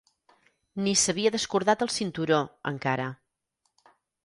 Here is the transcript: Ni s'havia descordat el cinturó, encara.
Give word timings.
Ni 0.85 0.93
s'havia 1.01 1.33
descordat 1.35 1.85
el 1.87 1.93
cinturó, 1.97 2.41
encara. 2.73 3.09